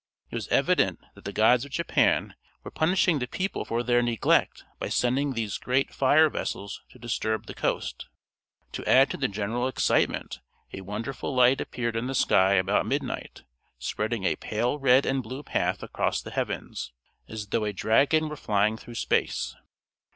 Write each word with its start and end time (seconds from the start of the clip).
It 0.31 0.35
was 0.35 0.47
evident 0.47 0.97
that 1.13 1.25
the 1.25 1.31
gods 1.31 1.63
of 1.63 1.69
Japan 1.69 2.33
were 2.63 2.71
punishing 2.71 3.19
the 3.19 3.27
people 3.27 3.65
for 3.65 3.83
their 3.83 4.01
neglect 4.01 4.65
by 4.79 4.89
sending 4.89 5.33
these 5.33 5.59
great 5.59 5.93
fire 5.93 6.27
vessels 6.27 6.81
to 6.89 6.97
disturb 6.97 7.45
the 7.45 7.53
coast. 7.53 8.07
To 8.71 8.83
add 8.89 9.11
to 9.11 9.17
the 9.17 9.27
general 9.27 9.67
excitement 9.67 10.39
a 10.73 10.81
wonderful 10.81 11.35
light 11.35 11.61
appeared 11.61 11.95
in 11.95 12.07
the 12.07 12.15
sky 12.15 12.53
about 12.53 12.87
midnight, 12.87 13.43
spreading 13.77 14.23
a 14.23 14.37
pale 14.37 14.79
red 14.79 15.05
and 15.05 15.21
blue 15.21 15.43
path 15.43 15.83
across 15.83 16.19
the 16.19 16.31
heavens, 16.31 16.91
as 17.27 17.49
though 17.49 17.65
a 17.65 17.71
dragon 17.71 18.27
were 18.27 18.35
flying 18.35 18.77
through 18.77 18.95
space. 18.95 19.55